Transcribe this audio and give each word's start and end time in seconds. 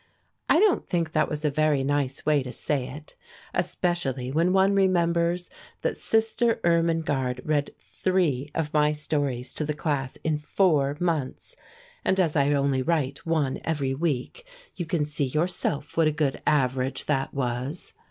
I 0.49 0.59
don't 0.59 0.87
think 0.89 1.11
that 1.11 1.29
was 1.29 1.45
a 1.45 1.51
very 1.51 1.83
nice 1.83 2.25
way 2.25 2.41
to 2.41 2.51
say 2.51 2.87
it, 2.87 3.15
especially 3.53 4.31
when 4.31 4.51
one 4.51 4.73
remembers 4.73 5.47
that 5.83 5.95
Sister 5.95 6.59
Irmingarde 6.63 7.39
read 7.45 7.75
three 7.77 8.49
of 8.55 8.73
my 8.73 8.93
stories 8.93 9.53
to 9.53 9.63
the 9.63 9.75
class 9.75 10.15
in 10.23 10.39
four 10.39 10.97
months; 10.99 11.55
and 12.03 12.19
as 12.19 12.35
I 12.35 12.51
only 12.51 12.81
write 12.81 13.27
one 13.27 13.59
every 13.63 13.93
week, 13.93 14.43
you 14.75 14.87
can 14.87 15.05
see 15.05 15.25
yourself 15.25 15.95
what 15.95 16.07
a 16.07 16.11
good 16.11 16.41
average 16.47 17.05
that 17.05 17.31
was. 17.35 17.93